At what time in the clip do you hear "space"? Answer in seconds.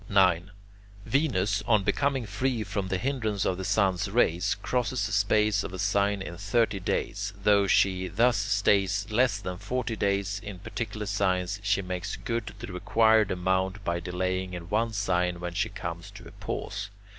5.11-5.63